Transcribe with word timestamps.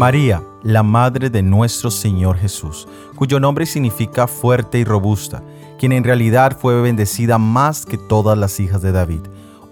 María, 0.00 0.42
la 0.62 0.82
madre 0.82 1.28
de 1.28 1.42
nuestro 1.42 1.90
Señor 1.90 2.38
Jesús, 2.38 2.88
cuyo 3.16 3.38
nombre 3.38 3.66
significa 3.66 4.26
fuerte 4.26 4.78
y 4.78 4.84
robusta, 4.84 5.42
quien 5.78 5.92
en 5.92 6.04
realidad 6.04 6.56
fue 6.58 6.80
bendecida 6.80 7.36
más 7.36 7.84
que 7.84 7.98
todas 7.98 8.38
las 8.38 8.60
hijas 8.60 8.80
de 8.80 8.92
David. 8.92 9.20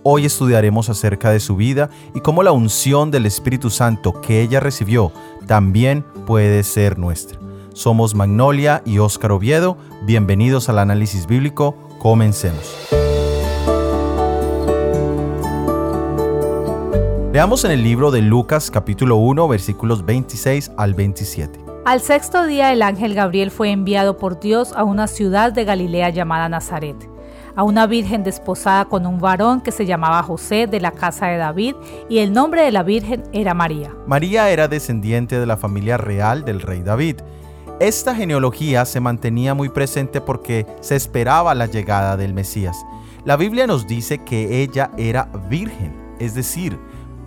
Hoy 0.03 0.27
estudiaremos 0.27 0.91
acerca 0.91 1.31
de 1.31 1.41
su 1.41 1.57
vida 1.57 1.89
y 2.15 2.21
cómo 2.21 2.43
la 2.43 2.53
unción 2.53 3.11
del 3.11 3.27
Espíritu 3.27 3.71
Santo 3.71 4.21
que 4.21 4.43
ella 4.43 4.61
recibió 4.61 5.13
también 5.47 6.05
puede 6.27 6.63
ser 6.63 6.99
nuestra. 6.99 7.39
Somos 7.73 8.15
Magnolia 8.15 8.83
y 8.85 8.99
Óscar 8.99 9.33
Oviedo. 9.33 9.79
Bienvenidos 10.03 10.69
al 10.69 10.79
análisis 10.79 11.27
bíblico. 11.27 11.75
Comencemos. 11.99 12.98
Veamos 17.39 17.65
en 17.65 17.71
el 17.71 17.85
libro 17.85 18.11
de 18.11 18.21
Lucas 18.21 18.69
capítulo 18.69 19.15
1 19.15 19.47
versículos 19.47 20.05
26 20.05 20.73
al 20.77 20.95
27. 20.95 21.61
Al 21.85 22.01
sexto 22.01 22.45
día 22.49 22.73
el 22.73 22.83
ángel 22.83 23.15
Gabriel 23.15 23.53
fue 23.53 23.71
enviado 23.71 24.17
por 24.17 24.41
Dios 24.41 24.73
a 24.73 24.83
una 24.83 25.07
ciudad 25.07 25.53
de 25.53 25.65
Galilea 25.65 26.11
llamada 26.11 26.49
Nazaret, 26.49 26.97
a 27.55 27.63
una 27.63 27.87
virgen 27.87 28.25
desposada 28.25 28.87
con 28.87 29.07
un 29.07 29.21
varón 29.21 29.61
que 29.61 29.71
se 29.71 29.87
llamaba 29.87 30.21
José 30.25 30.67
de 30.67 30.81
la 30.81 30.91
casa 30.91 31.29
de 31.29 31.37
David, 31.37 31.77
y 32.09 32.19
el 32.19 32.33
nombre 32.33 32.63
de 32.63 32.73
la 32.73 32.83
virgen 32.83 33.23
era 33.33 33.55
María. 33.55 33.95
María 34.09 34.51
era 34.51 34.67
descendiente 34.67 35.39
de 35.39 35.47
la 35.47 35.57
familia 35.57 35.97
real 35.97 36.45
del 36.45 36.61
rey 36.61 36.83
David. 36.83 37.21
Esta 37.79 38.17
genealogía 38.17 38.85
se 38.85 38.99
mantenía 38.99 39.55
muy 39.55 39.69
presente 39.69 40.21
porque 40.21 40.67
se 40.81 40.97
esperaba 40.97 41.55
la 41.55 41.67
llegada 41.67 42.17
del 42.17 42.35
Mesías. 42.35 42.85
La 43.25 43.37
Biblia 43.37 43.69
nos 43.69 43.87
dice 43.87 44.25
que 44.25 44.61
ella 44.61 44.91
era 44.97 45.31
virgen, 45.49 45.95
es 46.19 46.35
decir, 46.35 46.77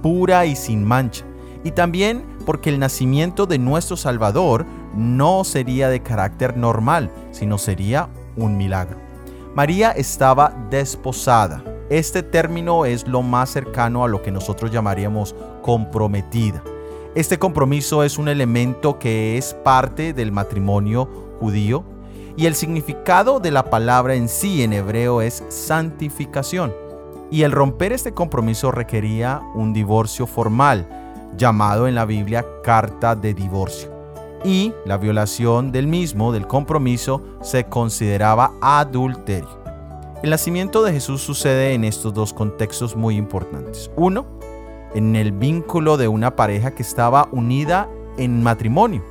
pura 0.01 0.45
y 0.45 0.55
sin 0.55 0.83
mancha. 0.83 1.25
Y 1.63 1.71
también 1.71 2.23
porque 2.45 2.69
el 2.69 2.79
nacimiento 2.79 3.45
de 3.45 3.59
nuestro 3.59 3.97
Salvador 3.97 4.65
no 4.95 5.43
sería 5.43 5.89
de 5.89 6.01
carácter 6.01 6.57
normal, 6.57 7.11
sino 7.31 7.57
sería 7.57 8.09
un 8.35 8.57
milagro. 8.57 8.97
María 9.55 9.91
estaba 9.91 10.53
desposada. 10.69 11.63
Este 11.89 12.23
término 12.23 12.85
es 12.85 13.07
lo 13.07 13.21
más 13.21 13.49
cercano 13.49 14.03
a 14.03 14.07
lo 14.07 14.21
que 14.21 14.31
nosotros 14.31 14.71
llamaríamos 14.71 15.35
comprometida. 15.61 16.63
Este 17.15 17.37
compromiso 17.37 18.03
es 18.03 18.17
un 18.17 18.29
elemento 18.29 18.97
que 18.97 19.37
es 19.37 19.53
parte 19.53 20.13
del 20.13 20.31
matrimonio 20.31 21.09
judío 21.39 21.83
y 22.37 22.45
el 22.45 22.55
significado 22.55 23.41
de 23.41 23.51
la 23.51 23.69
palabra 23.69 24.15
en 24.15 24.29
sí 24.29 24.63
en 24.63 24.71
hebreo 24.71 25.21
es 25.21 25.43
santificación 25.49 26.73
y 27.31 27.43
el 27.43 27.53
romper 27.53 27.93
este 27.93 28.13
compromiso 28.13 28.71
requería 28.71 29.41
un 29.55 29.71
divorcio 29.71 30.27
formal, 30.27 30.87
llamado 31.37 31.87
en 31.87 31.95
la 31.95 32.03
Biblia 32.03 32.45
carta 32.61 33.15
de 33.15 33.33
divorcio. 33.33 33.89
Y 34.43 34.73
la 34.85 34.97
violación 34.97 35.71
del 35.71 35.87
mismo, 35.87 36.33
del 36.33 36.45
compromiso, 36.45 37.23
se 37.41 37.63
consideraba 37.63 38.51
adulterio. 38.61 39.61
El 40.21 40.29
nacimiento 40.29 40.83
de 40.83 40.91
Jesús 40.91 41.21
sucede 41.21 41.73
en 41.73 41.85
estos 41.85 42.13
dos 42.13 42.33
contextos 42.33 42.95
muy 42.95 43.15
importantes. 43.15 43.89
Uno, 43.95 44.25
en 44.93 45.15
el 45.15 45.31
vínculo 45.31 45.95
de 45.95 46.09
una 46.09 46.35
pareja 46.35 46.71
que 46.71 46.83
estaba 46.83 47.29
unida 47.31 47.87
en 48.17 48.43
matrimonio. 48.43 49.03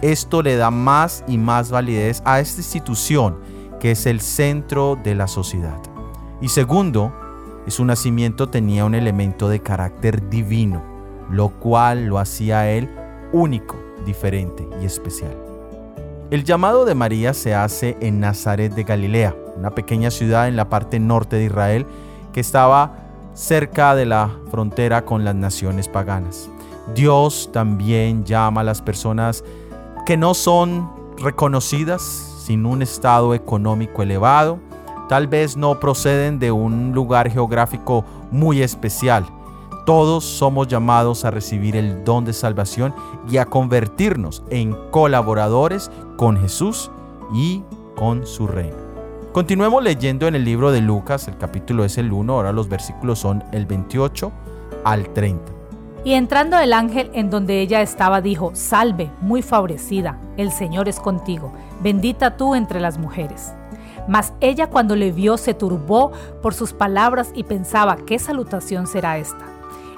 Esto 0.00 0.42
le 0.42 0.56
da 0.56 0.72
más 0.72 1.22
y 1.28 1.38
más 1.38 1.70
validez 1.70 2.22
a 2.24 2.40
esta 2.40 2.60
institución 2.60 3.38
que 3.78 3.92
es 3.92 4.06
el 4.06 4.20
centro 4.20 4.98
de 5.02 5.14
la 5.14 5.28
sociedad. 5.28 5.78
Y 6.40 6.48
segundo, 6.48 7.12
su 7.70 7.84
nacimiento 7.84 8.48
tenía 8.48 8.84
un 8.84 8.94
elemento 8.94 9.48
de 9.48 9.60
carácter 9.60 10.28
divino, 10.28 10.82
lo 11.30 11.48
cual 11.48 12.06
lo 12.06 12.18
hacía 12.18 12.60
a 12.60 12.70
él 12.70 12.90
único, 13.32 13.76
diferente 14.04 14.68
y 14.80 14.84
especial. 14.84 15.36
El 16.30 16.44
llamado 16.44 16.84
de 16.84 16.94
María 16.94 17.34
se 17.34 17.54
hace 17.54 17.96
en 18.00 18.20
Nazaret 18.20 18.74
de 18.74 18.84
Galilea, 18.84 19.36
una 19.56 19.70
pequeña 19.70 20.10
ciudad 20.10 20.48
en 20.48 20.56
la 20.56 20.68
parte 20.68 20.98
norte 20.98 21.36
de 21.36 21.44
Israel 21.44 21.86
que 22.32 22.40
estaba 22.40 22.96
cerca 23.34 23.94
de 23.94 24.06
la 24.06 24.30
frontera 24.50 25.04
con 25.04 25.24
las 25.24 25.34
naciones 25.34 25.88
paganas. 25.88 26.48
Dios 26.94 27.50
también 27.52 28.24
llama 28.24 28.62
a 28.62 28.64
las 28.64 28.82
personas 28.82 29.44
que 30.04 30.16
no 30.16 30.34
son 30.34 30.90
reconocidas, 31.18 32.02
sin 32.44 32.66
un 32.66 32.82
estado 32.82 33.34
económico 33.34 34.02
elevado, 34.02 34.58
tal 35.08 35.26
vez 35.26 35.56
no 35.56 35.78
proceden 35.80 36.38
de 36.38 36.52
un 36.52 36.92
lugar 36.92 37.30
geográfico 37.30 38.04
muy 38.30 38.62
especial. 38.62 39.24
Todos 39.84 40.24
somos 40.24 40.68
llamados 40.68 41.24
a 41.24 41.30
recibir 41.30 41.76
el 41.76 42.04
don 42.04 42.24
de 42.24 42.32
salvación 42.32 42.94
y 43.28 43.38
a 43.38 43.46
convertirnos 43.46 44.44
en 44.48 44.76
colaboradores 44.90 45.90
con 46.16 46.36
Jesús 46.36 46.90
y 47.34 47.62
con 47.96 48.26
su 48.26 48.46
reino. 48.46 48.76
Continuemos 49.32 49.82
leyendo 49.82 50.26
en 50.28 50.34
el 50.34 50.44
libro 50.44 50.70
de 50.70 50.82
Lucas, 50.82 51.26
el 51.26 51.38
capítulo 51.38 51.84
es 51.84 51.96
el 51.96 52.12
1, 52.12 52.32
ahora 52.32 52.52
los 52.52 52.68
versículos 52.68 53.18
son 53.18 53.42
el 53.50 53.64
28 53.64 54.30
al 54.84 55.08
30. 55.12 55.52
Y 56.04 56.14
entrando 56.14 56.58
el 56.58 56.72
ángel 56.72 57.10
en 57.14 57.30
donde 57.30 57.60
ella 57.60 57.80
estaba, 57.80 58.20
dijo, 58.20 58.50
Salve, 58.54 59.10
muy 59.20 59.40
favorecida, 59.40 60.18
el 60.36 60.50
Señor 60.50 60.88
es 60.88 61.00
contigo, 61.00 61.52
bendita 61.80 62.36
tú 62.36 62.54
entre 62.54 62.80
las 62.80 62.98
mujeres. 62.98 63.52
Mas 64.08 64.32
ella 64.40 64.68
cuando 64.68 64.96
le 64.96 65.12
vio 65.12 65.36
se 65.36 65.54
turbó 65.54 66.12
por 66.42 66.54
sus 66.54 66.72
palabras 66.72 67.30
y 67.34 67.44
pensaba, 67.44 67.96
¿qué 68.06 68.18
salutación 68.18 68.86
será 68.86 69.18
esta? 69.18 69.46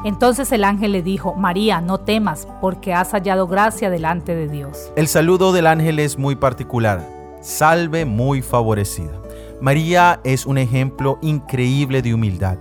Entonces 0.05 0.53
el 0.53 0.65
ángel 0.65 0.93
le 0.93 1.03
dijo, 1.03 1.35
María, 1.35 1.81
no 1.81 1.99
temas, 1.99 2.47
porque 2.61 2.93
has 2.93 3.13
hallado 3.13 3.47
gracia 3.47 3.89
delante 3.89 4.35
de 4.35 4.49
Dios. 4.49 4.93
El 4.97 5.09
saludo 5.09 5.53
del 5.53 5.67
ángel 5.67 5.99
es 5.99 6.19
muy 6.19 6.37
particular. 6.37 7.01
Salve 7.41 8.05
muy 8.05 8.43
favorecida. 8.43 9.23
María 9.63 10.21
es 10.25 10.45
un 10.45 10.59
ejemplo 10.59 11.19
increíble 11.23 12.03
de 12.03 12.13
humildad. 12.13 12.59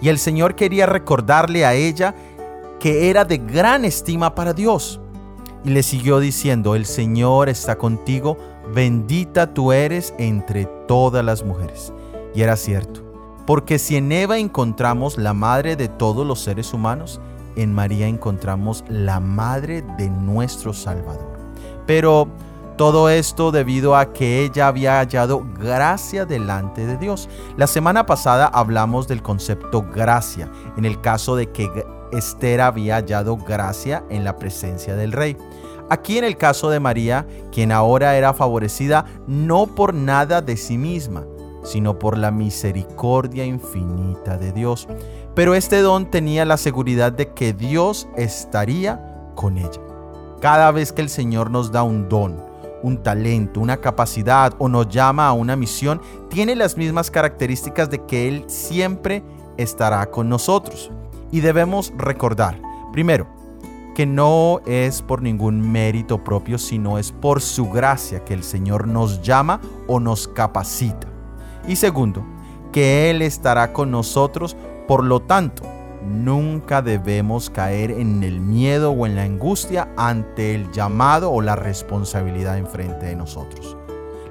Y 0.00 0.08
el 0.08 0.18
Señor 0.18 0.54
quería 0.54 0.86
recordarle 0.86 1.64
a 1.64 1.74
ella 1.74 2.14
que 2.78 3.10
era 3.10 3.24
de 3.24 3.38
gran 3.38 3.84
estima 3.84 4.34
para 4.34 4.52
Dios. 4.52 5.00
Y 5.64 5.70
le 5.70 5.82
siguió 5.82 6.20
diciendo, 6.20 6.74
el 6.74 6.84
Señor 6.84 7.48
está 7.48 7.76
contigo, 7.76 8.36
bendita 8.74 9.54
tú 9.54 9.72
eres 9.72 10.14
entre 10.18 10.66
todas 10.86 11.24
las 11.24 11.44
mujeres. 11.44 11.92
Y 12.34 12.42
era 12.42 12.56
cierto, 12.56 13.02
porque 13.46 13.78
si 13.78 13.96
en 13.96 14.12
Eva 14.12 14.38
encontramos 14.38 15.16
la 15.16 15.32
madre 15.32 15.76
de 15.76 15.88
todos 15.88 16.26
los 16.26 16.40
seres 16.40 16.74
humanos, 16.74 17.20
en 17.56 17.72
María 17.72 18.06
encontramos 18.06 18.84
la 18.88 19.20
madre 19.20 19.82
de 19.96 20.10
nuestro 20.10 20.72
Salvador. 20.72 21.38
Pero 21.86 22.28
todo 22.76 23.08
esto 23.08 23.52
debido 23.52 23.96
a 23.96 24.12
que 24.12 24.44
ella 24.44 24.66
había 24.66 24.98
hallado 24.98 25.46
gracia 25.58 26.24
delante 26.24 26.86
de 26.86 26.96
Dios. 26.96 27.28
La 27.56 27.68
semana 27.68 28.04
pasada 28.04 28.46
hablamos 28.46 29.06
del 29.06 29.22
concepto 29.22 29.82
gracia, 29.82 30.50
en 30.76 30.84
el 30.84 31.00
caso 31.00 31.36
de 31.36 31.52
que 31.52 31.70
Esther 32.12 32.60
había 32.60 32.96
hallado 32.96 33.36
gracia 33.36 34.04
en 34.10 34.24
la 34.24 34.38
presencia 34.38 34.96
del 34.96 35.12
rey. 35.12 35.36
Aquí 35.90 36.18
en 36.18 36.24
el 36.24 36.36
caso 36.36 36.70
de 36.70 36.80
María, 36.80 37.26
quien 37.52 37.70
ahora 37.70 38.16
era 38.16 38.32
favorecida 38.32 39.04
no 39.26 39.66
por 39.66 39.94
nada 39.94 40.40
de 40.40 40.56
sí 40.56 40.78
misma, 40.78 41.24
sino 41.62 41.98
por 41.98 42.16
la 42.16 42.30
misericordia 42.30 43.44
infinita 43.44 44.38
de 44.38 44.52
Dios. 44.52 44.88
Pero 45.34 45.54
este 45.54 45.80
don 45.80 46.10
tenía 46.10 46.44
la 46.44 46.56
seguridad 46.56 47.12
de 47.12 47.32
que 47.32 47.52
Dios 47.52 48.08
estaría 48.16 49.00
con 49.34 49.58
ella. 49.58 49.80
Cada 50.40 50.70
vez 50.70 50.92
que 50.92 51.02
el 51.02 51.08
Señor 51.08 51.50
nos 51.50 51.72
da 51.72 51.82
un 51.82 52.08
don, 52.08 52.40
un 52.82 53.02
talento, 53.02 53.60
una 53.60 53.78
capacidad 53.78 54.54
o 54.58 54.68
nos 54.68 54.88
llama 54.88 55.26
a 55.26 55.32
una 55.32 55.56
misión, 55.56 56.00
tiene 56.28 56.54
las 56.54 56.76
mismas 56.76 57.10
características 57.10 57.90
de 57.90 58.04
que 58.04 58.28
Él 58.28 58.44
siempre 58.46 59.22
estará 59.56 60.10
con 60.10 60.28
nosotros. 60.28 60.90
Y 61.30 61.40
debemos 61.40 61.92
recordar, 61.96 62.60
primero, 62.92 63.26
que 63.94 64.06
no 64.06 64.60
es 64.66 65.02
por 65.02 65.22
ningún 65.22 65.72
mérito 65.72 66.22
propio, 66.22 66.58
sino 66.58 66.98
es 66.98 67.12
por 67.12 67.40
su 67.40 67.70
gracia 67.70 68.24
que 68.24 68.34
el 68.34 68.42
Señor 68.42 68.88
nos 68.88 69.22
llama 69.22 69.60
o 69.86 70.00
nos 70.00 70.28
capacita. 70.28 71.08
Y 71.66 71.76
segundo, 71.76 72.24
que 72.72 73.10
Él 73.10 73.22
estará 73.22 73.72
con 73.72 73.90
nosotros, 73.90 74.56
por 74.88 75.04
lo 75.04 75.20
tanto, 75.22 75.62
nunca 76.04 76.82
debemos 76.82 77.48
caer 77.48 77.92
en 77.92 78.22
el 78.22 78.40
miedo 78.40 78.90
o 78.90 79.06
en 79.06 79.16
la 79.16 79.22
angustia 79.22 79.88
ante 79.96 80.54
el 80.54 80.70
llamado 80.72 81.30
o 81.30 81.40
la 81.40 81.56
responsabilidad 81.56 82.58
enfrente 82.58 83.06
de 83.06 83.16
nosotros. 83.16 83.76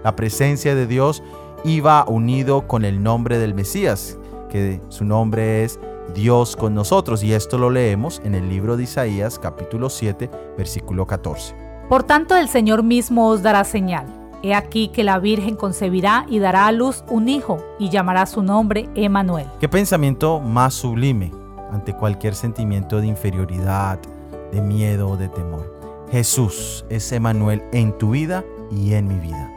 La 0.03 0.15
presencia 0.15 0.75
de 0.75 0.85
Dios 0.85 1.23
iba 1.63 2.05
unido 2.07 2.67
con 2.67 2.83
el 2.83 3.01
nombre 3.01 3.37
del 3.37 3.53
Mesías, 3.53 4.17
que 4.49 4.81
su 4.89 5.05
nombre 5.05 5.63
es 5.63 5.79
Dios 6.13 6.55
con 6.55 6.73
nosotros. 6.73 7.23
Y 7.23 7.33
esto 7.33 7.57
lo 7.57 7.69
leemos 7.69 8.21
en 8.23 8.35
el 8.35 8.49
libro 8.49 8.77
de 8.77 8.83
Isaías 8.83 9.39
capítulo 9.39 9.89
7 9.89 10.29
versículo 10.57 11.07
14. 11.07 11.55
Por 11.89 12.03
tanto 12.03 12.35
el 12.35 12.49
Señor 12.49 12.83
mismo 12.83 13.27
os 13.29 13.41
dará 13.41 13.63
señal. 13.63 14.05
He 14.41 14.53
aquí 14.53 14.89
que 14.89 15.05
la 15.05 15.19
Virgen 15.19 15.55
concebirá 15.55 16.25
y 16.29 16.39
dará 16.39 16.67
a 16.67 16.71
luz 16.71 17.03
un 17.07 17.29
hijo 17.29 17.63
y 17.79 17.89
llamará 17.89 18.25
su 18.25 18.43
nombre 18.43 18.89
Emanuel. 18.93 19.47
Qué 19.59 19.69
pensamiento 19.69 20.39
más 20.39 20.73
sublime 20.73 21.31
ante 21.71 21.93
cualquier 21.93 22.35
sentimiento 22.35 22.99
de 22.99 23.07
inferioridad, 23.07 23.99
de 24.51 24.61
miedo 24.61 25.09
o 25.09 25.17
de 25.17 25.29
temor. 25.29 25.73
Jesús 26.11 26.85
es 26.89 27.11
Emanuel 27.11 27.63
en 27.71 27.97
tu 27.97 28.11
vida 28.11 28.43
y 28.69 28.93
en 28.93 29.07
mi 29.07 29.19
vida. 29.19 29.49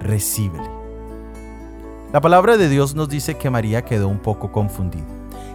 Recíbele. 0.00 0.68
La 2.12 2.20
palabra 2.20 2.56
de 2.56 2.68
Dios 2.68 2.94
nos 2.94 3.08
dice 3.08 3.36
que 3.36 3.50
María 3.50 3.84
quedó 3.84 4.08
un 4.08 4.18
poco 4.18 4.52
confundida. 4.52 5.02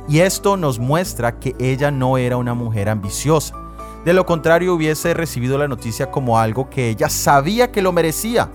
Y 0.09 0.21
esto 0.21 0.57
nos 0.57 0.79
muestra 0.79 1.39
que 1.39 1.55
ella 1.59 1.91
no 1.91 2.17
era 2.17 2.35
una 2.35 2.55
mujer 2.55 2.89
ambiciosa. 2.89 3.53
De 4.03 4.13
lo 4.13 4.25
contrario 4.25 4.73
hubiese 4.73 5.13
recibido 5.13 5.59
la 5.59 5.67
noticia 5.67 6.09
como 6.09 6.39
algo 6.39 6.67
que 6.67 6.89
ella 6.89 7.09
sabía 7.09 7.71
que 7.71 7.83
lo 7.83 7.91
merecía 7.91 8.49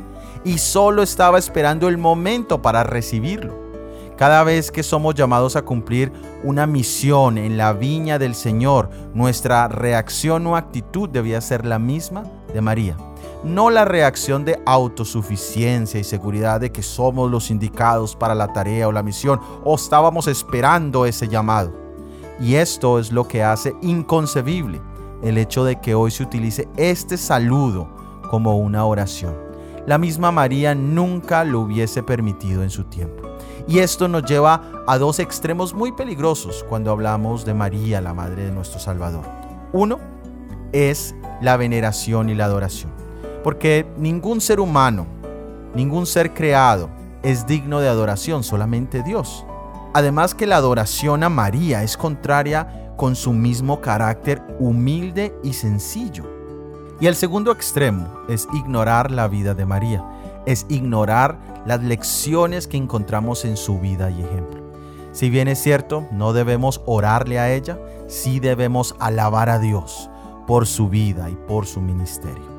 y 0.45 0.59
solo 0.59 1.03
estaba 1.03 1.39
esperando 1.39 1.87
el 1.87 1.97
momento 1.97 2.61
para 2.61 2.83
recibirlo. 2.83 3.63
Cada 4.17 4.43
vez 4.43 4.73
que 4.73 4.83
somos 4.83 5.15
llamados 5.15 5.55
a 5.55 5.63
cumplir 5.63 6.13
una 6.43 6.67
misión 6.67 7.39
en 7.39 7.57
la 7.57 7.73
viña 7.73 8.19
del 8.19 8.35
Señor, 8.35 8.91
nuestra 9.13 9.69
reacción 9.69 10.47
o 10.49 10.57
actitud 10.57 11.09
debía 11.09 11.41
ser 11.41 11.65
la 11.65 11.79
misma 11.79 12.25
de 12.53 12.61
María. 12.61 12.97
No 13.45 13.69
la 13.69 13.85
reacción 13.85 14.47
de 14.47 14.59
autosuficiencia 14.65 16.01
y 16.01 16.05
seguridad 16.05 16.61
de 16.61 16.73
que 16.73 16.83
somos 16.83 17.31
los 17.31 17.51
indicados 17.51 18.17
para 18.17 18.35
la 18.35 18.53
tarea 18.55 18.89
o 18.89 18.93
la 18.93 19.03
misión 19.03 19.39
o 19.65 19.75
estábamos 19.75 20.29
esperando 20.29 21.05
ese 21.05 21.29
llamado. 21.29 21.73
Y 22.41 22.55
esto 22.55 22.99
es 22.99 23.13
lo 23.13 23.29
que 23.29 23.43
hace 23.43 23.75
inconcebible 23.83 24.81
el 25.23 25.37
hecho 25.37 25.63
de 25.65 25.79
que 25.79 25.95
hoy 25.95 26.11
se 26.11 26.23
utilice 26.23 26.69
este 26.79 27.19
saludo 27.19 27.89
como 28.31 28.57
una 28.57 28.87
oración. 28.87 29.35
La 29.87 29.99
misma 29.99 30.33
María 30.33 30.75
nunca 30.75 31.45
lo 31.45 31.61
hubiese 31.61 32.03
permitido 32.03 32.63
en 32.63 32.71
su 32.71 32.85
tiempo. 32.85 33.29
Y 33.69 33.81
esto 33.81 34.09
nos 34.09 34.25
lleva 34.25 34.63
a 34.87 34.97
dos 34.97 35.19
extremos 35.19 35.75
muy 35.75 35.93
peligrosos 35.93 36.65
cuando 36.67 36.91
hablamos 36.91 37.45
de 37.45 37.53
María, 37.53 38.01
la 38.01 38.15
Madre 38.15 38.45
de 38.45 38.53
nuestro 38.53 38.81
Salvador. 38.81 39.25
Uno 39.75 39.99
es 40.73 41.15
la 41.43 41.59
veneración 41.59 42.31
y 42.31 42.35
la 42.35 42.47
adoración. 42.47 42.94
Porque 43.45 43.87
ningún 43.97 44.41
ser 44.41 44.59
humano, 44.59 45.07
ningún 45.75 46.07
ser 46.07 46.35
creado 46.35 46.91
es 47.23 47.47
digno 47.47 47.79
de 47.79 47.89
adoración, 47.89 48.43
solamente 48.43 49.05
Dios. 49.05 49.47
Además 49.93 50.35
que 50.35 50.47
la 50.47 50.57
adoración 50.57 51.23
a 51.23 51.29
María 51.29 51.85
es 51.85 51.97
contraria 51.97 52.93
con 52.97 53.15
su 53.15 53.33
mismo 53.33 53.81
carácter 53.81 54.43
humilde 54.59 55.33
y 55.45 55.53
sencillo. 55.53 56.25
Y 57.01 57.07
el 57.07 57.15
segundo 57.15 57.53
extremo 57.53 58.09
es 58.29 58.49
ignorar 58.53 59.13
la 59.13 59.29
vida 59.29 59.55
de 59.55 59.67
María 59.67 60.05
es 60.47 60.67
ignorar 60.69 61.39
las 61.67 61.83
lecciones 61.83 62.67
que 62.67 62.77
encontramos 62.77 63.45
en 63.45 63.57
su 63.57 63.79
vida 63.79 64.11
y 64.11 64.23
ejemplo. 64.23 64.63
Si 65.13 65.31
bien 65.31 65.49
es 65.49 65.63
cierto, 65.63 66.07
no 66.11 66.33
debemos 66.33 66.83
orarle 66.87 67.39
a 67.39 67.53
ella, 67.53 67.79
sí 68.09 68.41
debemos 68.41 68.95
alabar 68.99 69.49
a 69.49 69.59
Dios 69.59 70.11
por 70.47 70.67
su 70.67 70.89
vida 70.89 71.31
y 71.31 71.37
por 71.37 71.67
su 71.67 71.81
ministerio. 71.81 72.54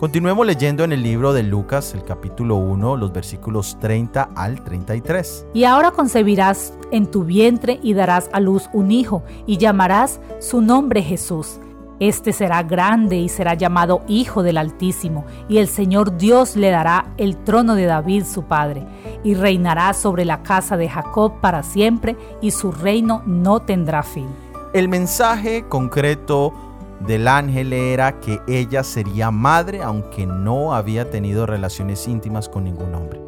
Continuemos 0.00 0.46
leyendo 0.46 0.82
en 0.82 0.92
el 0.92 1.02
libro 1.02 1.34
de 1.34 1.42
Lucas, 1.42 1.92
el 1.92 2.02
capítulo 2.02 2.56
1, 2.56 2.96
los 2.96 3.12
versículos 3.12 3.78
30 3.80 4.30
al 4.34 4.64
33. 4.64 5.48
Y 5.52 5.64
ahora 5.64 5.90
concebirás 5.90 6.72
en 6.90 7.04
tu 7.10 7.24
vientre 7.24 7.78
y 7.82 7.92
darás 7.92 8.30
a 8.32 8.40
luz 8.40 8.70
un 8.72 8.92
hijo, 8.92 9.22
y 9.46 9.58
llamarás 9.58 10.18
su 10.38 10.62
nombre 10.62 11.02
Jesús 11.02 11.60
este 12.00 12.32
será 12.32 12.62
grande 12.62 13.16
y 13.16 13.28
será 13.28 13.52
llamado 13.52 14.00
Hijo 14.08 14.42
del 14.42 14.56
Altísimo, 14.56 15.26
y 15.50 15.58
el 15.58 15.68
Señor 15.68 16.16
Dios 16.16 16.56
le 16.56 16.70
dará 16.70 17.12
el 17.18 17.36
trono 17.36 17.74
de 17.74 17.84
David 17.84 18.24
su 18.24 18.44
padre, 18.44 18.86
y 19.22 19.34
reinará 19.34 19.92
sobre 19.92 20.24
la 20.24 20.42
casa 20.42 20.78
de 20.78 20.88
Jacob 20.88 21.40
para 21.42 21.62
siempre, 21.62 22.16
y 22.40 22.52
su 22.52 22.72
reino 22.72 23.22
no 23.26 23.60
tendrá 23.60 24.02
fin. 24.02 24.28
El 24.72 24.88
mensaje 24.88 25.66
concreto 25.68 26.69
del 27.06 27.28
ángel 27.28 27.72
era 27.72 28.20
que 28.20 28.40
ella 28.46 28.84
sería 28.84 29.30
madre 29.30 29.82
aunque 29.82 30.26
no 30.26 30.74
había 30.74 31.10
tenido 31.10 31.46
relaciones 31.46 32.06
íntimas 32.06 32.48
con 32.48 32.64
ningún 32.64 32.94
hombre. 32.94 33.20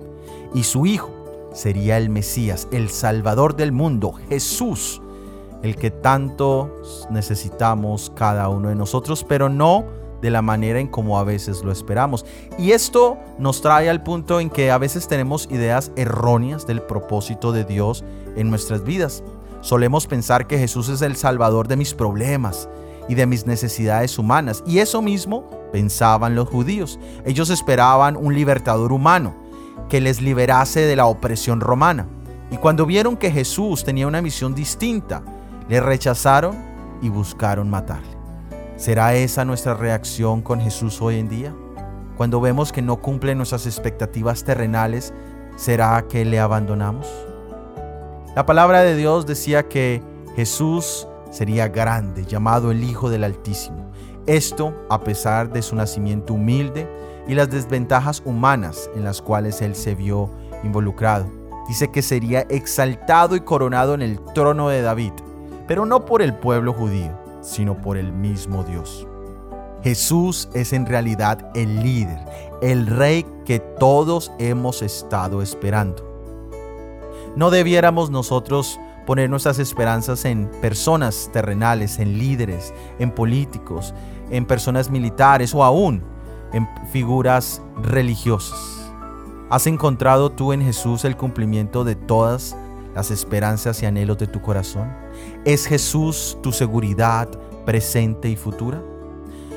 Y 0.54 0.64
su 0.64 0.86
hijo 0.86 1.10
sería 1.52 1.96
el 1.96 2.10
Mesías, 2.10 2.68
el 2.70 2.90
Salvador 2.90 3.56
del 3.56 3.72
mundo, 3.72 4.12
Jesús, 4.28 5.00
el 5.62 5.76
que 5.76 5.90
tanto 5.90 6.82
necesitamos 7.10 8.12
cada 8.14 8.48
uno 8.48 8.68
de 8.68 8.74
nosotros, 8.74 9.24
pero 9.24 9.48
no 9.48 9.84
de 10.20 10.30
la 10.30 10.42
manera 10.42 10.78
en 10.78 10.86
como 10.86 11.18
a 11.18 11.24
veces 11.24 11.62
lo 11.64 11.72
esperamos. 11.72 12.24
Y 12.58 12.72
esto 12.72 13.18
nos 13.38 13.60
trae 13.60 13.88
al 13.88 14.02
punto 14.02 14.40
en 14.40 14.50
que 14.50 14.70
a 14.70 14.78
veces 14.78 15.08
tenemos 15.08 15.48
ideas 15.50 15.92
erróneas 15.96 16.66
del 16.66 16.82
propósito 16.82 17.52
de 17.52 17.64
Dios 17.64 18.04
en 18.36 18.50
nuestras 18.50 18.84
vidas. 18.84 19.24
Solemos 19.62 20.06
pensar 20.06 20.46
que 20.46 20.58
Jesús 20.58 20.88
es 20.88 21.02
el 21.02 21.16
salvador 21.16 21.68
de 21.68 21.76
mis 21.76 21.94
problemas 21.94 22.68
y 23.12 23.14
de 23.14 23.26
mis 23.26 23.46
necesidades 23.46 24.18
humanas. 24.18 24.64
Y 24.66 24.78
eso 24.78 25.02
mismo 25.02 25.50
pensaban 25.70 26.34
los 26.34 26.48
judíos. 26.48 26.98
Ellos 27.26 27.50
esperaban 27.50 28.16
un 28.16 28.34
libertador 28.34 28.90
humano 28.90 29.34
que 29.90 30.00
les 30.00 30.22
liberase 30.22 30.80
de 30.80 30.96
la 30.96 31.04
opresión 31.04 31.60
romana. 31.60 32.06
Y 32.50 32.56
cuando 32.56 32.86
vieron 32.86 33.18
que 33.18 33.30
Jesús 33.30 33.84
tenía 33.84 34.06
una 34.06 34.22
misión 34.22 34.54
distinta, 34.54 35.22
le 35.68 35.78
rechazaron 35.80 36.56
y 37.02 37.10
buscaron 37.10 37.68
matarle. 37.68 38.16
¿Será 38.76 39.14
esa 39.14 39.44
nuestra 39.44 39.74
reacción 39.74 40.40
con 40.40 40.58
Jesús 40.62 41.02
hoy 41.02 41.18
en 41.18 41.28
día? 41.28 41.54
Cuando 42.16 42.40
vemos 42.40 42.72
que 42.72 42.80
no 42.80 43.02
cumple 43.02 43.34
nuestras 43.34 43.66
expectativas 43.66 44.42
terrenales, 44.42 45.12
¿será 45.56 46.02
que 46.08 46.24
le 46.24 46.40
abandonamos? 46.40 47.06
La 48.34 48.46
palabra 48.46 48.80
de 48.80 48.96
Dios 48.96 49.26
decía 49.26 49.68
que 49.68 50.02
Jesús 50.34 51.06
sería 51.32 51.66
grande, 51.66 52.24
llamado 52.24 52.70
el 52.70 52.84
Hijo 52.84 53.10
del 53.10 53.24
Altísimo. 53.24 53.90
Esto 54.26 54.72
a 54.88 55.00
pesar 55.00 55.52
de 55.52 55.62
su 55.62 55.74
nacimiento 55.74 56.34
humilde 56.34 56.88
y 57.26 57.34
las 57.34 57.50
desventajas 57.50 58.22
humanas 58.24 58.88
en 58.94 59.02
las 59.02 59.20
cuales 59.20 59.60
él 59.60 59.74
se 59.74 59.96
vio 59.96 60.30
involucrado. 60.62 61.26
Dice 61.66 61.90
que 61.90 62.02
sería 62.02 62.42
exaltado 62.42 63.34
y 63.34 63.40
coronado 63.40 63.94
en 63.94 64.02
el 64.02 64.20
trono 64.34 64.68
de 64.68 64.82
David 64.82 65.12
pero 65.66 65.86
no 65.86 66.04
por 66.04 66.22
el 66.22 66.34
pueblo 66.34 66.72
judío, 66.72 67.12
sino 67.40 67.80
por 67.80 67.96
el 67.96 68.12
mismo 68.12 68.64
Dios. 68.64 69.06
Jesús 69.82 70.48
es 70.54 70.72
en 70.72 70.86
realidad 70.86 71.50
el 71.54 71.82
líder, 71.82 72.18
el 72.60 72.86
rey 72.86 73.26
que 73.44 73.58
todos 73.58 74.30
hemos 74.38 74.82
estado 74.82 75.42
esperando. 75.42 76.08
No 77.36 77.50
debiéramos 77.50 78.10
nosotros 78.10 78.78
poner 79.06 79.28
nuestras 79.30 79.58
esperanzas 79.58 80.24
en 80.24 80.50
personas 80.60 81.30
terrenales, 81.32 81.98
en 81.98 82.18
líderes, 82.18 82.72
en 82.98 83.10
políticos, 83.10 83.94
en 84.30 84.46
personas 84.46 84.90
militares 84.90 85.54
o 85.54 85.64
aún 85.64 86.02
en 86.52 86.68
figuras 86.90 87.62
religiosas. 87.82 88.92
¿Has 89.50 89.66
encontrado 89.66 90.30
tú 90.30 90.52
en 90.52 90.62
Jesús 90.62 91.04
el 91.04 91.16
cumplimiento 91.16 91.84
de 91.84 91.94
todas 91.94 92.56
las 92.94 93.10
esperanzas 93.10 93.82
y 93.82 93.86
anhelos 93.86 94.18
de 94.18 94.26
tu 94.26 94.40
corazón? 94.40 94.90
¿Es 95.44 95.66
Jesús 95.66 96.38
tu 96.42 96.52
seguridad 96.52 97.28
presente 97.64 98.28
y 98.28 98.36
futura? 98.36 98.82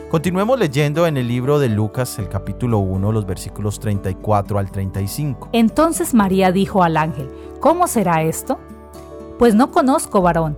Continuemos 0.10 0.60
leyendo 0.60 1.08
en 1.08 1.17
el 1.17 1.27
libro 1.27 1.60
de 1.60 1.67
Lucas, 1.67 2.19
el 2.19 2.29
capítulo 2.29 2.77
1, 2.77 3.12
los 3.12 3.25
versículos 3.25 3.79
34 3.79 4.60
al 4.60 4.72
35. 4.72 5.50
Entonces 5.51 6.13
María 6.13 6.51
dijo 6.51 6.84
al 6.84 6.96
ángel, 6.96 7.29
¿cómo 7.60 7.88
será 7.88 8.22
esto? 8.24 8.60
Pues 9.38 9.56
no 9.56 9.72
conozco 9.72 10.22
varón. 10.22 10.58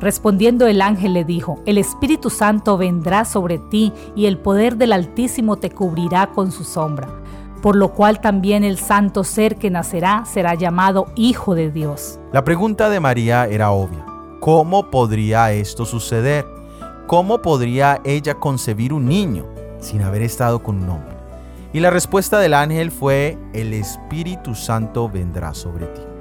Respondiendo 0.00 0.66
el 0.66 0.82
ángel 0.82 1.12
le 1.12 1.24
dijo, 1.24 1.60
El 1.64 1.78
Espíritu 1.78 2.28
Santo 2.28 2.76
vendrá 2.76 3.24
sobre 3.24 3.58
ti 3.58 3.92
y 4.16 4.26
el 4.26 4.38
poder 4.38 4.76
del 4.76 4.92
Altísimo 4.92 5.56
te 5.56 5.70
cubrirá 5.70 6.28
con 6.32 6.50
su 6.50 6.64
sombra 6.64 7.22
por 7.62 7.76
lo 7.76 7.92
cual 7.92 8.20
también 8.20 8.64
el 8.64 8.76
santo 8.76 9.24
ser 9.24 9.56
que 9.56 9.70
nacerá 9.70 10.24
será 10.26 10.54
llamado 10.54 11.06
Hijo 11.14 11.54
de 11.54 11.70
Dios. 11.70 12.18
La 12.32 12.44
pregunta 12.44 12.90
de 12.90 13.00
María 13.00 13.46
era 13.46 13.70
obvia. 13.70 14.04
¿Cómo 14.40 14.90
podría 14.90 15.52
esto 15.52 15.86
suceder? 15.86 16.44
¿Cómo 17.06 17.40
podría 17.40 18.00
ella 18.04 18.34
concebir 18.34 18.92
un 18.92 19.06
niño 19.06 19.46
sin 19.78 20.02
haber 20.02 20.22
estado 20.22 20.62
con 20.62 20.82
un 20.82 20.90
hombre? 20.90 21.16
Y 21.72 21.80
la 21.80 21.90
respuesta 21.90 22.40
del 22.40 22.54
ángel 22.54 22.90
fue, 22.90 23.38
el 23.54 23.72
Espíritu 23.72 24.54
Santo 24.54 25.08
vendrá 25.08 25.54
sobre 25.54 25.86
ti. 25.86 26.11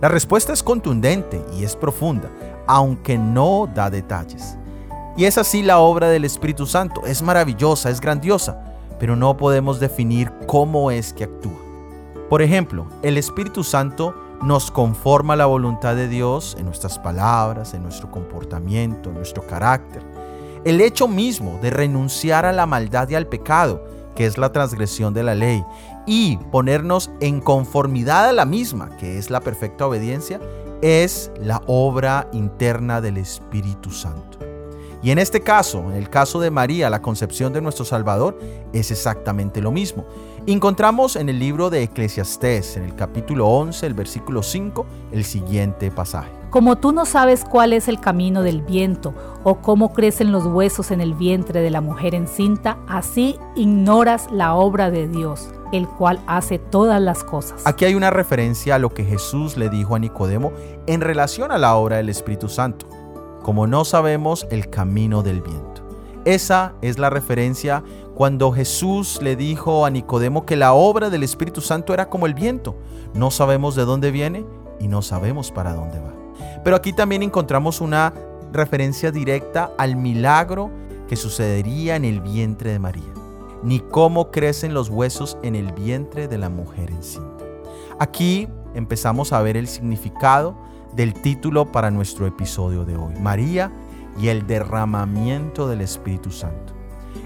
La 0.00 0.08
respuesta 0.08 0.52
es 0.52 0.62
contundente 0.62 1.42
y 1.58 1.64
es 1.64 1.74
profunda, 1.74 2.30
aunque 2.66 3.16
no 3.16 3.66
da 3.74 3.88
detalles. 3.88 4.58
Y 5.16 5.24
es 5.24 5.38
así 5.38 5.62
la 5.62 5.78
obra 5.78 6.08
del 6.08 6.26
Espíritu 6.26 6.66
Santo. 6.66 7.06
Es 7.06 7.22
maravillosa, 7.22 7.88
es 7.88 7.98
grandiosa, 7.98 8.62
pero 9.00 9.16
no 9.16 9.38
podemos 9.38 9.80
definir 9.80 10.30
cómo 10.46 10.90
es 10.90 11.14
que 11.14 11.24
actúa. 11.24 11.58
Por 12.28 12.42
ejemplo, 12.42 12.86
el 13.02 13.16
Espíritu 13.16 13.64
Santo 13.64 14.14
nos 14.42 14.70
conforma 14.70 15.34
la 15.34 15.46
voluntad 15.46 15.96
de 15.96 16.08
Dios 16.08 16.56
en 16.58 16.66
nuestras 16.66 16.98
palabras, 16.98 17.72
en 17.72 17.82
nuestro 17.82 18.10
comportamiento, 18.10 19.08
en 19.08 19.16
nuestro 19.16 19.46
carácter. 19.46 20.02
El 20.66 20.82
hecho 20.82 21.08
mismo 21.08 21.58
de 21.62 21.70
renunciar 21.70 22.44
a 22.44 22.52
la 22.52 22.66
maldad 22.66 23.08
y 23.08 23.14
al 23.14 23.28
pecado 23.28 23.95
que 24.16 24.26
es 24.26 24.38
la 24.38 24.50
transgresión 24.50 25.14
de 25.14 25.22
la 25.22 25.36
ley, 25.36 25.64
y 26.06 26.38
ponernos 26.50 27.10
en 27.20 27.40
conformidad 27.40 28.28
a 28.28 28.32
la 28.32 28.44
misma, 28.44 28.96
que 28.96 29.18
es 29.18 29.30
la 29.30 29.40
perfecta 29.40 29.86
obediencia, 29.86 30.40
es 30.82 31.30
la 31.40 31.62
obra 31.66 32.28
interna 32.32 33.00
del 33.00 33.18
Espíritu 33.18 33.90
Santo. 33.90 34.38
Y 35.02 35.10
en 35.10 35.18
este 35.18 35.40
caso, 35.40 35.84
en 35.90 35.92
el 35.92 36.10
caso 36.10 36.40
de 36.40 36.50
María, 36.50 36.90
la 36.90 37.02
concepción 37.02 37.52
de 37.52 37.60
nuestro 37.60 37.84
Salvador, 37.84 38.38
es 38.72 38.90
exactamente 38.90 39.60
lo 39.60 39.70
mismo. 39.70 40.04
Encontramos 40.46 41.16
en 41.16 41.28
el 41.28 41.38
libro 41.38 41.70
de 41.70 41.82
Eclesiastés, 41.84 42.76
en 42.76 42.84
el 42.84 42.94
capítulo 42.94 43.46
11, 43.46 43.86
el 43.86 43.94
versículo 43.94 44.42
5, 44.42 44.86
el 45.12 45.24
siguiente 45.24 45.90
pasaje. 45.90 46.35
Como 46.50 46.76
tú 46.76 46.92
no 46.92 47.04
sabes 47.04 47.44
cuál 47.44 47.72
es 47.72 47.88
el 47.88 48.00
camino 48.00 48.42
del 48.42 48.62
viento 48.62 49.14
o 49.44 49.56
cómo 49.56 49.92
crecen 49.92 50.32
los 50.32 50.46
huesos 50.46 50.90
en 50.90 51.00
el 51.00 51.14
vientre 51.14 51.60
de 51.60 51.70
la 51.70 51.80
mujer 51.80 52.14
encinta, 52.14 52.78
así 52.88 53.36
ignoras 53.54 54.28
la 54.30 54.54
obra 54.54 54.90
de 54.90 55.08
Dios, 55.08 55.50
el 55.72 55.86
cual 55.88 56.20
hace 56.26 56.58
todas 56.58 57.00
las 57.00 57.24
cosas. 57.24 57.66
Aquí 57.66 57.84
hay 57.84 57.94
una 57.94 58.10
referencia 58.10 58.76
a 58.76 58.78
lo 58.78 58.94
que 58.94 59.04
Jesús 59.04 59.56
le 59.56 59.68
dijo 59.68 59.94
a 59.94 59.98
Nicodemo 59.98 60.52
en 60.86 61.00
relación 61.00 61.52
a 61.52 61.58
la 61.58 61.74
obra 61.74 61.96
del 61.96 62.08
Espíritu 62.08 62.48
Santo 62.48 62.86
como 63.46 63.68
no 63.68 63.84
sabemos 63.84 64.44
el 64.50 64.70
camino 64.70 65.22
del 65.22 65.40
viento. 65.40 65.80
Esa 66.24 66.74
es 66.82 66.98
la 66.98 67.10
referencia 67.10 67.84
cuando 68.16 68.50
Jesús 68.50 69.22
le 69.22 69.36
dijo 69.36 69.86
a 69.86 69.90
Nicodemo 69.90 70.44
que 70.44 70.56
la 70.56 70.72
obra 70.72 71.10
del 71.10 71.22
Espíritu 71.22 71.60
Santo 71.60 71.94
era 71.94 72.08
como 72.10 72.26
el 72.26 72.34
viento. 72.34 72.74
No 73.14 73.30
sabemos 73.30 73.76
de 73.76 73.84
dónde 73.84 74.10
viene 74.10 74.44
y 74.80 74.88
no 74.88 75.00
sabemos 75.00 75.52
para 75.52 75.74
dónde 75.74 76.00
va. 76.00 76.25
Pero 76.64 76.76
aquí 76.76 76.92
también 76.92 77.22
encontramos 77.22 77.80
una 77.80 78.12
referencia 78.52 79.10
directa 79.10 79.70
al 79.78 79.96
milagro 79.96 80.70
que 81.08 81.16
sucedería 81.16 81.96
en 81.96 82.04
el 82.04 82.20
vientre 82.20 82.72
de 82.72 82.78
María, 82.78 83.12
ni 83.62 83.80
cómo 83.80 84.30
crecen 84.30 84.74
los 84.74 84.88
huesos 84.88 85.38
en 85.42 85.54
el 85.54 85.72
vientre 85.72 86.28
de 86.28 86.38
la 86.38 86.48
mujer 86.48 86.90
encinta. 86.90 87.44
Aquí 87.98 88.48
empezamos 88.74 89.32
a 89.32 89.40
ver 89.42 89.56
el 89.56 89.68
significado 89.68 90.56
del 90.94 91.14
título 91.14 91.70
para 91.70 91.90
nuestro 91.90 92.26
episodio 92.26 92.84
de 92.84 92.96
hoy, 92.96 93.14
María 93.20 93.72
y 94.18 94.28
el 94.28 94.46
derramamiento 94.46 95.68
del 95.68 95.82
Espíritu 95.82 96.30
Santo. 96.30 96.74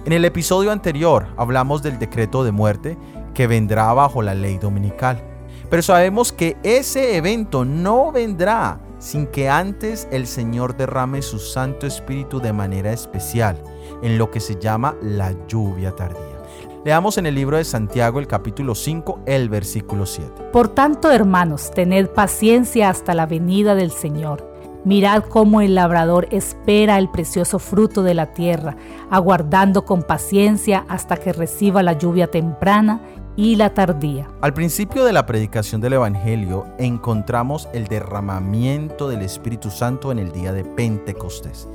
En 0.05 0.12
el 0.12 0.25
episodio 0.25 0.73
anterior 0.73 1.26
hablamos 1.37 1.83
del 1.83 1.99
decreto 1.99 2.45
de 2.45 2.52
muerte 2.52 2.97
que 3.35 3.47
vendrá 3.47 3.93
bajo 3.93 4.23
la 4.23 4.35
ley 4.35 4.59
dominical, 4.59 5.23
pero 5.69 5.83
sabemos 5.83 6.33
que 6.33 6.57
ese 6.62 7.17
evento 7.17 7.64
no 7.64 8.11
vendrá 8.12 8.81
sin 9.00 9.26
que 9.26 9.49
antes 9.49 10.07
el 10.12 10.28
Señor 10.28 10.76
derrame 10.76 11.23
su 11.23 11.40
Santo 11.40 11.87
Espíritu 11.87 12.38
de 12.38 12.52
manera 12.52 12.92
especial, 12.92 13.57
en 14.02 14.19
lo 14.19 14.30
que 14.30 14.38
se 14.38 14.61
llama 14.61 14.95
la 15.02 15.35
lluvia 15.49 15.97
tardía. 15.97 16.38
Leamos 16.85 17.19
en 17.19 17.26
el 17.26 17.35
libro 17.35 17.57
de 17.57 17.64
Santiago 17.64 18.21
el 18.21 18.26
capítulo 18.26 18.75
5, 18.75 19.21
el 19.26 19.49
versículo 19.49 20.07
7. 20.07 20.50
Por 20.52 20.69
tanto, 20.69 21.11
hermanos, 21.11 21.71
tened 21.75 22.09
paciencia 22.09 22.88
hasta 22.88 23.14
la 23.14 23.26
venida 23.26 23.75
del 23.75 23.90
Señor. 23.90 24.49
Mirad 24.85 25.25
cómo 25.25 25.61
el 25.61 25.75
labrador 25.75 26.26
espera 26.30 26.97
el 26.97 27.11
precioso 27.11 27.59
fruto 27.59 28.02
de 28.02 28.14
la 28.14 28.33
tierra, 28.33 28.76
aguardando 29.11 29.85
con 29.85 30.02
paciencia 30.02 30.87
hasta 30.88 31.19
que 31.19 31.35
reciba 31.35 31.83
la 31.83 31.99
lluvia 31.99 32.28
temprana 32.28 33.02
y 33.37 33.57
la 33.57 33.75
tardía. 33.75 34.29
Al 34.41 34.55
principio 34.55 35.05
de 35.05 35.13
la 35.13 35.27
predicación 35.27 35.81
del 35.81 35.95
Evangelio 35.95 36.67
encontramos 36.79 37.69
el 37.73 37.87
derramamiento 37.87 39.09
del 39.09 39.23
Espíritu 39.23 39.71
Santo 39.71 40.13
en 40.13 40.19
el 40.19 40.33
día 40.33 40.53
de 40.53 40.65
Pentecostés. 40.65 41.69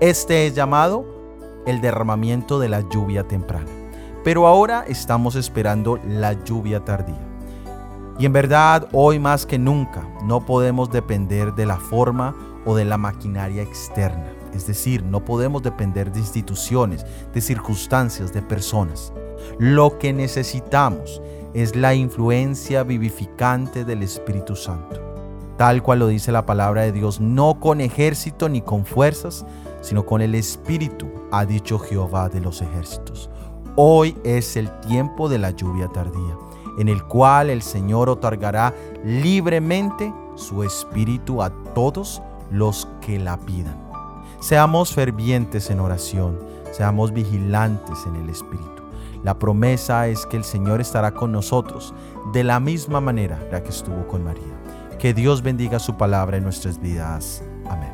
Este 0.00 0.46
es 0.46 0.54
llamado 0.54 1.04
el 1.66 1.80
derramamiento 1.80 2.58
de 2.58 2.68
la 2.68 2.80
lluvia 2.80 3.24
temprana 3.24 3.86
pero 4.26 4.48
ahora 4.48 4.84
estamos 4.88 5.36
esperando 5.36 6.00
la 6.04 6.32
lluvia 6.32 6.84
tardía. 6.84 7.24
Y 8.18 8.26
en 8.26 8.32
verdad, 8.32 8.88
hoy 8.90 9.20
más 9.20 9.46
que 9.46 9.56
nunca, 9.56 10.02
no 10.24 10.44
podemos 10.44 10.90
depender 10.90 11.54
de 11.54 11.64
la 11.64 11.76
forma 11.76 12.34
o 12.64 12.74
de 12.74 12.84
la 12.84 12.98
maquinaria 12.98 13.62
externa. 13.62 14.26
Es 14.52 14.66
decir, 14.66 15.04
no 15.04 15.24
podemos 15.24 15.62
depender 15.62 16.10
de 16.10 16.18
instituciones, 16.18 17.06
de 17.32 17.40
circunstancias, 17.40 18.32
de 18.32 18.42
personas. 18.42 19.12
Lo 19.58 19.98
que 19.98 20.12
necesitamos 20.12 21.20
es 21.54 21.74
la 21.74 21.94
influencia 21.94 22.82
vivificante 22.82 23.84
del 23.84 24.02
Espíritu 24.02 24.56
Santo. 24.56 25.00
Tal 25.56 25.82
cual 25.82 26.00
lo 26.00 26.08
dice 26.08 26.32
la 26.32 26.44
palabra 26.44 26.82
de 26.82 26.92
Dios, 26.92 27.20
no 27.20 27.58
con 27.60 27.80
ejército 27.80 28.48
ni 28.48 28.60
con 28.60 28.84
fuerzas, 28.84 29.46
sino 29.80 30.04
con 30.04 30.20
el 30.20 30.34
Espíritu, 30.34 31.06
ha 31.30 31.46
dicho 31.46 31.78
Jehová 31.78 32.28
de 32.28 32.40
los 32.40 32.60
ejércitos. 32.60 33.30
Hoy 33.74 34.16
es 34.24 34.56
el 34.56 34.70
tiempo 34.80 35.28
de 35.28 35.38
la 35.38 35.50
lluvia 35.50 35.88
tardía, 35.88 36.36
en 36.78 36.88
el 36.88 37.02
cual 37.04 37.50
el 37.50 37.62
Señor 37.62 38.08
otorgará 38.08 38.74
libremente 39.04 40.12
su 40.34 40.62
espíritu 40.62 41.42
a 41.42 41.50
todos 41.74 42.22
los 42.50 42.88
que 43.00 43.18
la 43.18 43.38
pidan. 43.38 43.76
Seamos 44.40 44.92
fervientes 44.92 45.70
en 45.70 45.80
oración, 45.80 46.38
seamos 46.72 47.12
vigilantes 47.12 47.98
en 48.06 48.16
el 48.16 48.28
espíritu. 48.28 48.75
La 49.22 49.38
promesa 49.38 50.08
es 50.08 50.26
que 50.26 50.36
el 50.36 50.44
Señor 50.44 50.80
estará 50.80 51.12
con 51.12 51.32
nosotros 51.32 51.94
de 52.32 52.44
la 52.44 52.60
misma 52.60 53.00
manera 53.00 53.38
la 53.50 53.62
que 53.62 53.70
estuvo 53.70 54.06
con 54.06 54.24
María. 54.24 54.42
Que 54.98 55.14
Dios 55.14 55.42
bendiga 55.42 55.78
su 55.78 55.96
palabra 55.96 56.36
en 56.36 56.44
nuestras 56.44 56.80
vidas. 56.80 57.42
Amén. 57.68 57.92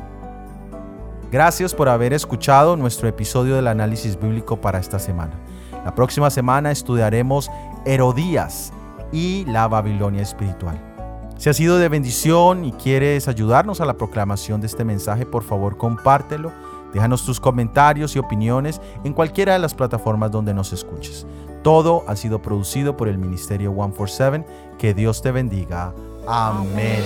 Gracias 1.31 1.73
por 1.73 1.89
haber 1.89 2.13
escuchado 2.13 2.77
nuestro 2.77 3.07
episodio 3.07 3.55
del 3.55 3.67
análisis 3.67 4.19
bíblico 4.19 4.61
para 4.61 4.79
esta 4.79 4.99
semana. 4.99 5.33
La 5.83 5.95
próxima 5.95 6.29
semana 6.29 6.71
estudiaremos 6.71 7.49
Herodías 7.85 8.71
y 9.11 9.43
la 9.45 9.67
Babilonia 9.67 10.21
espiritual. 10.21 10.79
Si 11.37 11.49
ha 11.49 11.53
sido 11.53 11.77
de 11.77 11.89
bendición 11.89 12.63
y 12.63 12.71
quieres 12.71 13.27
ayudarnos 13.27 13.81
a 13.81 13.85
la 13.85 13.95
proclamación 13.95 14.61
de 14.61 14.67
este 14.67 14.85
mensaje, 14.85 15.25
por 15.25 15.43
favor 15.43 15.75
compártelo. 15.75 16.51
Déjanos 16.93 17.25
tus 17.25 17.39
comentarios 17.39 18.15
y 18.15 18.19
opiniones 18.19 18.79
en 19.03 19.13
cualquiera 19.13 19.53
de 19.53 19.59
las 19.59 19.73
plataformas 19.73 20.31
donde 20.31 20.53
nos 20.53 20.71
escuches. 20.73 21.25
Todo 21.63 22.03
ha 22.07 22.15
sido 22.15 22.41
producido 22.41 22.95
por 22.95 23.07
el 23.07 23.17
Ministerio 23.17 23.71
147. 23.71 24.45
Que 24.77 24.93
Dios 24.93 25.21
te 25.21 25.31
bendiga. 25.31 25.93
Amén. 26.27 27.03